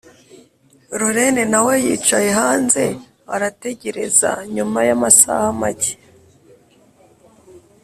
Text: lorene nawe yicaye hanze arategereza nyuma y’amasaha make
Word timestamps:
lorene 0.99 1.43
nawe 1.53 1.73
yicaye 1.85 2.29
hanze 2.39 2.83
arategereza 3.35 4.31
nyuma 4.55 4.79
y’amasaha 4.87 5.47
make 5.59 5.93